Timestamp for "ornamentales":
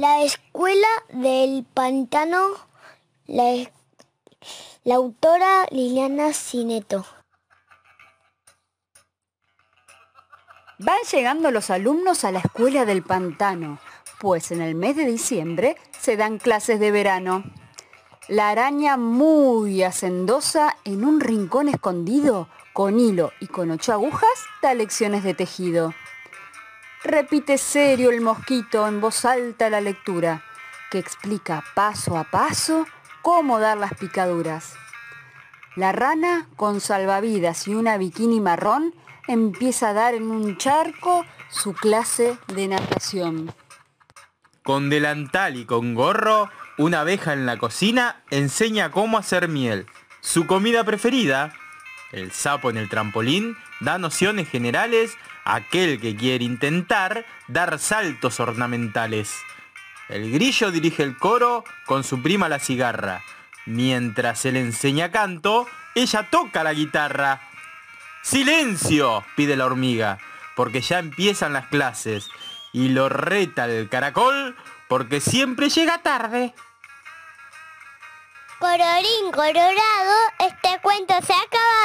58.40-59.34